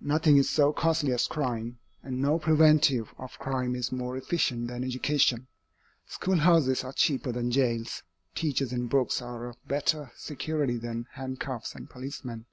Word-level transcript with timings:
Nothing 0.00 0.38
is 0.38 0.48
so 0.48 0.72
costly 0.72 1.12
as 1.12 1.26
crime, 1.26 1.78
and 2.02 2.18
no 2.22 2.38
preventive 2.38 3.12
of 3.18 3.38
crime 3.38 3.74
is 3.76 3.92
more 3.92 4.16
efficient 4.16 4.66
than 4.68 4.82
education. 4.82 5.46
Schoolhouses 6.08 6.82
are 6.84 6.94
cheaper 6.94 7.32
than 7.32 7.50
jails, 7.50 8.02
teachers 8.34 8.72
and 8.72 8.88
books 8.88 9.20
are 9.20 9.50
a 9.50 9.54
better 9.68 10.10
security 10.16 10.78
than 10.78 11.06
handcuffs 11.12 11.74
and 11.74 11.90
policemen. 11.90 12.46